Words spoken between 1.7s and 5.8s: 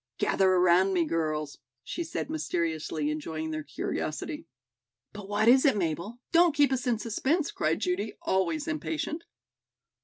she said mysteriously, enjoying their curiosity. "But what is it,